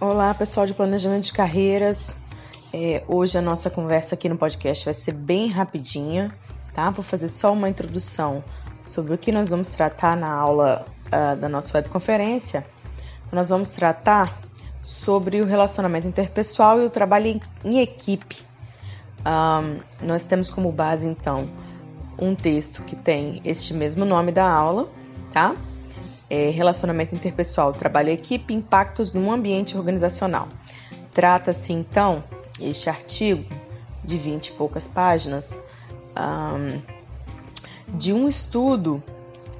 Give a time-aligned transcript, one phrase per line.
[0.00, 2.14] Olá, pessoal de planejamento de carreiras.
[2.72, 6.32] É, hoje a nossa conversa aqui no podcast vai ser bem rapidinha,
[6.72, 6.88] tá?
[6.88, 8.44] Vou fazer só uma introdução
[8.86, 12.64] sobre o que nós vamos tratar na aula uh, da nossa webconferência.
[13.32, 14.40] Nós vamos tratar
[14.80, 18.46] sobre o relacionamento interpessoal e o trabalho em, em equipe.
[19.26, 21.50] Um, nós temos como base, então,
[22.16, 24.88] um texto que tem este mesmo nome da aula,
[25.32, 25.56] tá?
[26.30, 30.48] É, relacionamento interpessoal, trabalho equipe, impactos no ambiente organizacional.
[31.12, 32.22] Trata-se então
[32.60, 33.44] este artigo
[34.04, 35.58] de 20 e poucas páginas
[36.16, 36.80] um,
[37.96, 39.02] de um estudo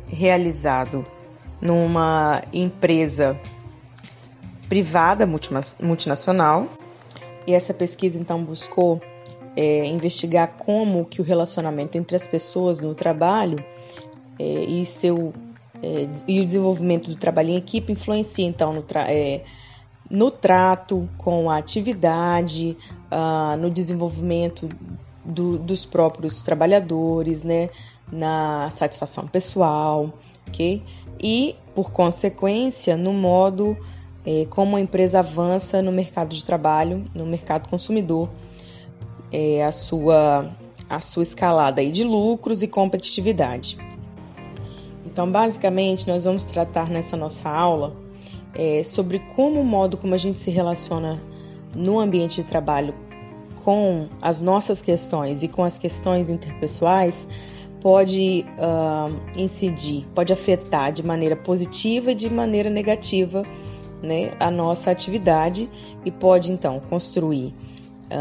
[0.07, 1.05] realizado
[1.61, 3.39] numa empresa
[4.69, 6.69] privada multinacional
[7.47, 9.01] e essa pesquisa então buscou
[9.57, 13.59] é, investigar como que o relacionamento entre as pessoas no trabalho
[14.39, 15.33] é, e seu
[15.83, 19.45] é, e o desenvolvimento do trabalho em equipe influencia, então, no, tra é,
[20.11, 22.77] no trato com a atividade,
[23.13, 24.69] uh, no desenvolvimento
[25.25, 27.69] do, dos próprios trabalhadores, né,
[28.11, 30.13] na satisfação pessoal,
[30.49, 30.83] ok?
[31.21, 33.77] E, por consequência, no modo
[34.25, 38.31] é, como a empresa avança no mercado de trabalho, no mercado consumidor,
[39.31, 40.51] é, a, sua,
[40.89, 43.77] a sua escalada aí de lucros e competitividade.
[45.19, 47.97] Então, basicamente, nós vamos tratar nessa nossa aula
[48.55, 51.21] é, sobre como o modo como a gente se relaciona
[51.75, 52.95] no ambiente de trabalho
[53.65, 57.27] com as nossas questões e com as questões interpessoais
[57.81, 63.43] pode uh, incidir, pode afetar de maneira positiva e de maneira negativa
[64.01, 65.69] né, a nossa atividade
[66.05, 67.53] e pode então construir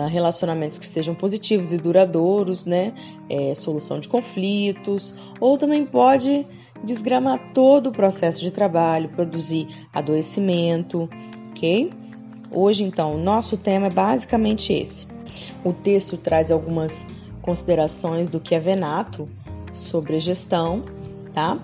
[0.10, 2.94] relacionamentos que sejam positivos e duradouros, né,
[3.30, 6.46] é, solução de conflitos, ou também pode
[6.84, 11.10] desgramar todo o processo de trabalho, produzir adoecimento,
[11.52, 11.92] ok?
[12.52, 15.08] Hoje, então, nosso tema é basicamente esse.
[15.64, 17.08] O texto traz algumas
[17.42, 19.30] considerações do que é Venato
[19.74, 20.84] sobre gestão,
[21.34, 21.60] tá?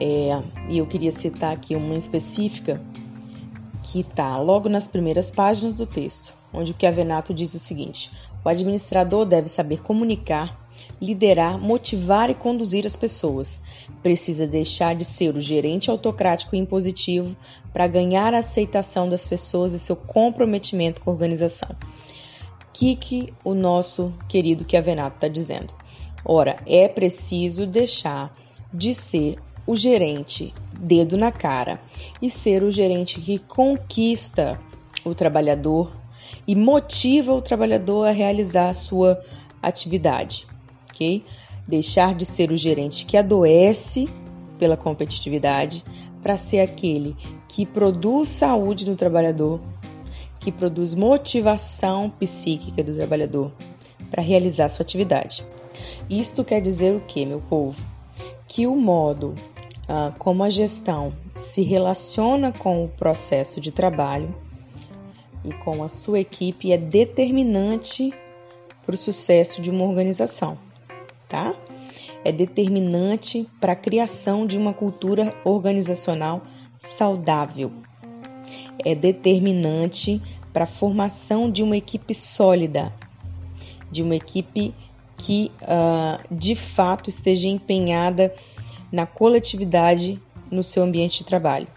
[0.00, 2.80] É, e eu queria citar aqui uma específica
[3.82, 8.10] que está logo nas primeiras páginas do texto, onde o Chiavenato diz o seguinte:
[8.44, 10.68] o administrador deve saber comunicar,
[11.00, 13.60] liderar, motivar e conduzir as pessoas.
[14.02, 17.36] Precisa deixar de ser o gerente autocrático e impositivo
[17.72, 21.70] para ganhar a aceitação das pessoas e seu comprometimento com a organização.
[21.70, 25.74] O que, que o nosso querido Chiavenato está dizendo?
[26.24, 28.36] Ora, é preciso deixar
[28.72, 31.80] de ser o gerente dedo na cara
[32.22, 34.60] e ser o gerente que conquista
[35.04, 35.92] o trabalhador
[36.46, 39.20] e motiva o trabalhador a realizar a sua
[39.62, 40.46] atividade,
[40.90, 41.24] ok?
[41.66, 44.08] Deixar de ser o gerente que adoece
[44.58, 45.84] pela competitividade
[46.22, 47.16] para ser aquele
[47.48, 49.60] que produz saúde no trabalhador,
[50.40, 53.52] que produz motivação psíquica do trabalhador
[54.10, 55.44] para realizar sua atividade.
[56.08, 57.84] Isto quer dizer o que, meu povo?
[58.46, 59.34] Que o modo
[59.88, 64.34] ah, como a gestão se relaciona com o processo de trabalho
[65.44, 68.12] e com a sua equipe é determinante
[68.84, 70.58] para o sucesso de uma organização,
[71.28, 71.54] tá?
[72.24, 76.42] É determinante para a criação de uma cultura organizacional
[76.76, 77.72] saudável.
[78.84, 80.22] É determinante
[80.52, 82.92] para a formação de uma equipe sólida,
[83.90, 84.74] de uma equipe
[85.16, 88.34] que uh, de fato esteja empenhada
[88.90, 90.20] na coletividade
[90.50, 91.68] no seu ambiente de trabalho.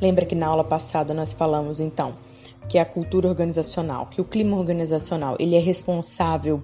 [0.00, 2.27] Lembra que na aula passada nós falamos então
[2.68, 6.62] que é a cultura organizacional, que o clima organizacional ele é responsável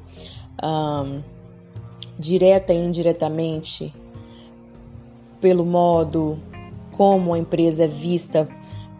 [0.62, 1.22] um,
[2.18, 3.94] direta e indiretamente
[5.40, 6.38] pelo modo
[6.92, 8.48] como a empresa é vista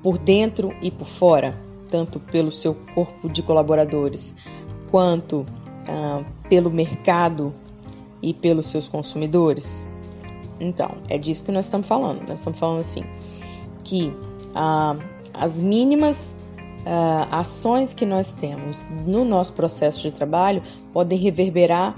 [0.03, 1.59] por dentro e por fora,
[1.91, 4.35] tanto pelo seu corpo de colaboradores
[4.91, 7.55] quanto uh, pelo mercado
[8.21, 9.83] e pelos seus consumidores.
[10.61, 12.21] Então, é disso que nós estamos falando.
[12.29, 13.05] Nós estamos falando assim
[13.83, 14.99] que uh,
[15.33, 16.35] as mínimas
[16.85, 21.95] uh, ações que nós temos no nosso processo de trabalho podem reverberar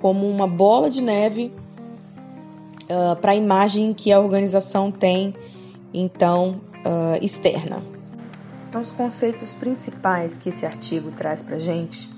[0.00, 1.52] como uma bola de neve
[2.84, 5.34] uh, para a imagem que a organização tem,
[5.92, 7.82] então, uh, externa.
[8.68, 12.08] Então, os conceitos principais que esse artigo traz para a gente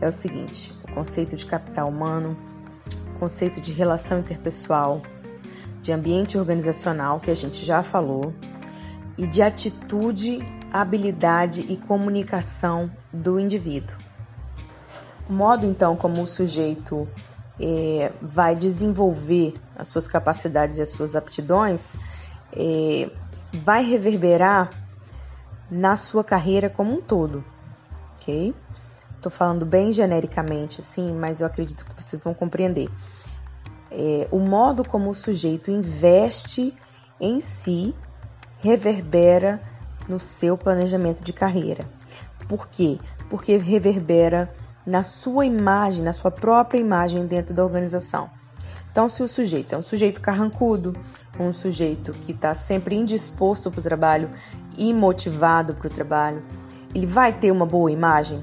[0.00, 2.36] é o seguinte: o conceito de capital humano,
[3.14, 5.00] o conceito de relação interpessoal,
[5.80, 8.34] de ambiente organizacional, que a gente já falou,
[9.16, 10.40] e de atitude
[10.80, 13.96] habilidade e comunicação do indivíduo.
[15.28, 17.08] O modo então como o sujeito
[17.60, 21.96] é, vai desenvolver as suas capacidades e as suas aptidões
[22.52, 23.10] é,
[23.52, 24.70] vai reverberar
[25.70, 27.44] na sua carreira como um todo,
[28.14, 28.54] ok?
[29.16, 32.88] Estou falando bem genericamente, assim, mas eu acredito que vocês vão compreender.
[33.90, 36.76] É, o modo como o sujeito investe
[37.20, 37.94] em si
[38.58, 39.60] reverbera
[40.08, 41.84] no seu planejamento de carreira.
[42.48, 42.98] Por quê?
[43.28, 44.52] Porque reverbera
[44.86, 48.30] na sua imagem, na sua própria imagem dentro da organização.
[48.90, 50.96] Então, se o sujeito é um sujeito carrancudo,
[51.38, 54.30] um sujeito que está sempre indisposto para o trabalho
[54.76, 56.42] e motivado para o trabalho,
[56.94, 58.42] ele vai ter uma boa imagem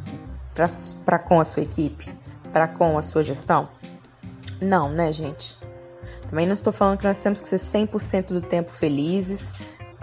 [0.53, 2.13] para com a sua equipe,
[2.51, 3.69] para com a sua gestão?
[4.61, 5.57] Não, né, gente?
[6.29, 9.51] Também não estou falando que nós temos que ser 100% do tempo felizes,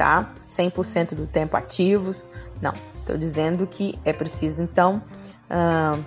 [0.00, 0.32] tá?
[0.48, 2.26] 100% do tempo ativos.
[2.62, 5.02] Não, estou dizendo que é preciso, então,
[5.50, 6.02] uh,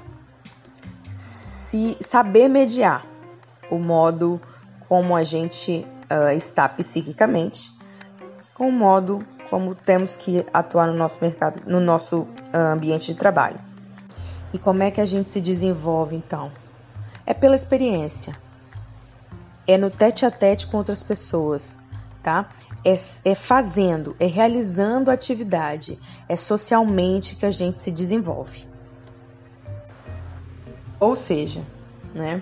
[1.11, 3.05] se saber mediar
[3.69, 4.41] o modo
[4.89, 7.71] como a gente uh, está psiquicamente,
[8.55, 13.19] com o modo como temos que atuar no nosso mercado, no nosso uh, ambiente de
[13.19, 13.59] trabalho.
[14.51, 16.51] E como é que a gente se desenvolve então?
[17.27, 18.35] É pela experiência.
[19.67, 21.77] É no tete a tete com outras pessoas,
[22.23, 22.49] tá?
[22.83, 28.65] É, é fazendo, é realizando atividade, é socialmente que a gente se desenvolve.
[30.99, 31.61] Ou seja,
[32.15, 32.41] né?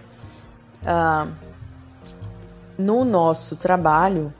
[0.85, 1.27] Ah,
[2.77, 4.31] no nosso trabalho,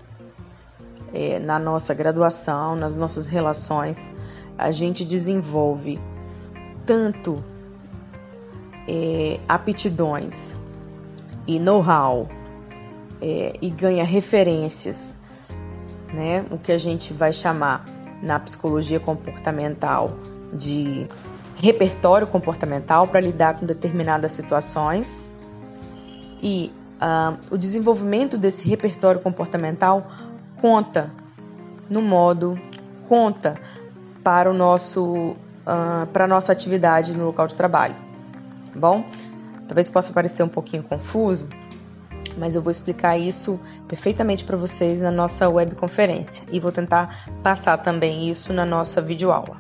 [1.14, 4.12] é, na nossa graduação, nas nossas relações,
[4.58, 6.00] a gente desenvolve
[6.86, 7.44] tanto
[8.88, 10.56] é, aptidões
[11.48, 12.28] e know-how
[13.22, 15.18] é, e ganha referências,
[16.14, 16.46] né?
[16.52, 17.86] O que a gente vai chamar
[18.22, 20.12] na psicologia comportamental
[20.54, 21.08] de
[21.56, 25.22] repertório comportamental para lidar com determinadas situações
[26.42, 26.72] e
[27.02, 30.08] uh, o desenvolvimento desse repertório comportamental
[30.60, 31.12] conta
[31.90, 32.60] no modo
[33.08, 33.56] conta
[34.24, 37.96] para o nosso uh, para a nossa atividade no local de trabalho.
[38.74, 39.06] Tá bom?
[39.68, 41.48] Talvez possa parecer um pouquinho confuso,
[42.38, 47.78] mas eu vou explicar isso perfeitamente para vocês na nossa webconferência e vou tentar passar
[47.78, 49.58] também isso na nossa videoaula.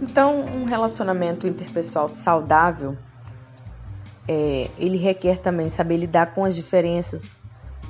[0.00, 2.96] Então, um relacionamento interpessoal saudável,
[4.26, 7.40] é, ele requer também saber lidar com as diferenças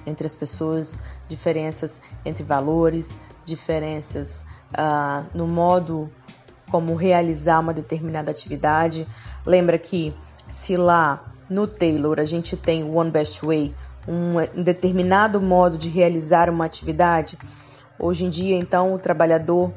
[0.06, 4.42] entre as pessoas, diferenças entre valores, diferenças
[4.72, 6.10] ah, no modo
[6.70, 9.06] como realizar uma determinada atividade.
[9.46, 10.14] Lembra que
[10.48, 13.72] se lá no Taylor a gente tem o One Best Way,
[14.08, 17.38] um determinado modo de realizar uma atividade,
[17.96, 19.72] hoje em dia então o trabalhador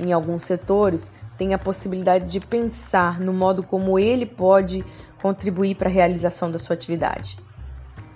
[0.00, 4.84] em alguns setores tem a possibilidade de pensar no modo como ele pode
[5.22, 7.38] contribuir para a realização da sua atividade.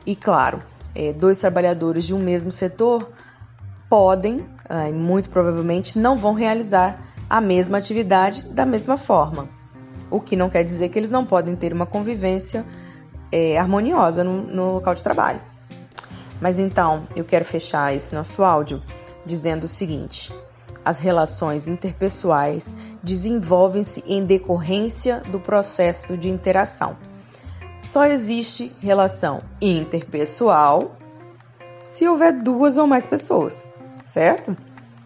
[0.05, 0.61] E claro,
[0.93, 3.13] é, dois trabalhadores de um mesmo setor
[3.89, 7.01] podem, é, muito provavelmente, não vão realizar
[7.31, 9.62] a mesma atividade da mesma forma.
[10.13, 12.67] O que não quer dizer que eles não podem ter uma convivência
[13.33, 15.41] é, harmoniosa no, no local de trabalho.
[16.39, 18.83] Mas então, eu quero fechar esse nosso áudio
[19.25, 20.31] dizendo o seguinte:
[20.85, 26.97] as relações interpessoais desenvolvem-se em decorrência do processo de interação.
[27.79, 30.97] Só existe relação interpessoal
[31.93, 33.67] se houver duas ou mais pessoas,
[34.05, 34.57] certo?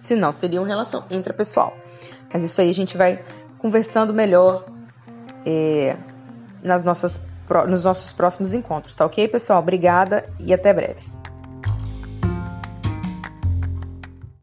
[0.02, 1.74] Senão seria uma relação intrapessoal.
[2.32, 3.24] Mas isso aí a gente vai
[3.58, 4.75] conversando melhor
[5.46, 5.96] é,
[6.62, 7.24] nas nossas,
[7.68, 9.60] nos nossos próximos encontros, tá ok, pessoal?
[9.60, 11.15] Obrigada e até breve.